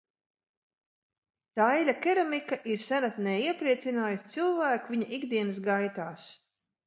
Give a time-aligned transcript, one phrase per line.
[1.59, 6.27] Daiļa keramika ir senatnē iepriecinājusi cilvēku viņa ikdienas gaitās.